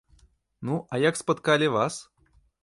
Ну, 0.69 0.75
а 0.93 0.97
як 1.09 1.17
спаткалі 1.21 1.67
вас? 1.77 2.01